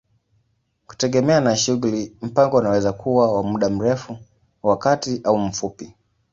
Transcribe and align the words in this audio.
Kutegemea 0.87 1.41
na 1.41 1.55
shughuli, 1.55 2.15
mpango 2.21 2.57
unaweza 2.57 2.93
kuwa 2.93 3.33
wa 3.35 3.43
muda 3.43 3.69
mrefu, 3.69 4.17
wa 4.63 4.77
kati 4.77 5.21
au 5.23 5.37
mfupi. 5.37 5.93